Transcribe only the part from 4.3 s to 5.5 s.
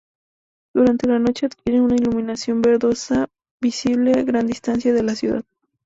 distancia de la ciudad.